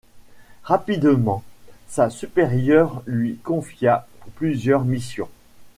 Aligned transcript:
Rapidement 0.63 1.43
sa 1.87 2.09
supérieure 2.09 3.03
lui 3.05 3.35
confia 3.37 4.07
plusieurs 4.35 4.83
missions. 4.83 5.29